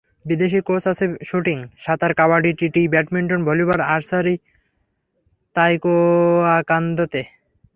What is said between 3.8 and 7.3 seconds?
Archery, তায়কোয়ান্দোতে।